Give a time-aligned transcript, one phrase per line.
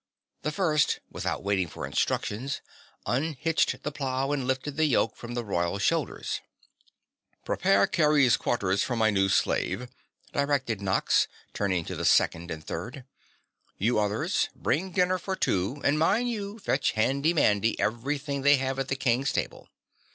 [0.41, 2.61] The first, without waiting for instructions
[3.05, 6.41] unhitched the plough and lifted the yoke from the royal shoulders.
[7.45, 9.89] "Prepare Kerry's quarters for my new slave,"
[10.33, 13.05] directed Nox, turning to the second and third.
[13.77, 18.79] "You others, bring dinner for two, and mind you fetch Handy Mandy everything they have
[18.79, 19.69] at the King's table."